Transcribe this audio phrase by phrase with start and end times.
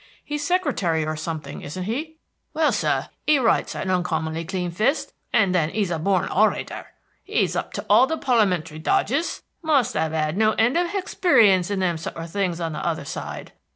[0.25, 2.17] He's secretary, or something, isn't he?"
[2.55, 6.85] "Well, sir, he writes an uncommonly clean fist, and then he's a born horator.
[7.23, 9.43] He's up to all the parli'mentary dodges.
[9.61, 13.05] Must 'ave 'ad no end of hexperience in them sort of things on the other
[13.05, 13.51] side."